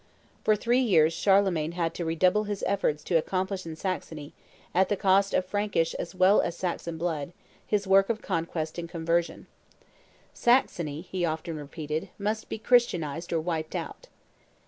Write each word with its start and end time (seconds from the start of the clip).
For 0.43 0.55
three 0.55 0.79
years 0.79 1.13
Charlemagne 1.13 1.73
had 1.73 1.93
to 1.93 2.05
redouble 2.05 2.45
his 2.45 2.63
efforts 2.65 3.03
to 3.03 3.19
accomplish 3.19 3.67
in 3.67 3.75
Saxony, 3.75 4.33
at 4.73 4.89
the 4.89 4.95
cost 4.97 5.31
of 5.35 5.45
Frankish 5.45 5.93
as 5.93 6.15
well 6.15 6.41
as 6.41 6.57
Saxon 6.57 6.97
blood, 6.97 7.33
his 7.67 7.85
work 7.85 8.09
of 8.09 8.19
conquest 8.19 8.79
and 8.79 8.89
conversion: 8.89 9.45
"Saxony," 10.33 11.01
he 11.01 11.23
often 11.23 11.55
repeated, 11.55 12.09
"must 12.17 12.49
be 12.49 12.57
christianized 12.57 13.31
or 13.31 13.39
wiped 13.41 13.75
out." 13.75 14.07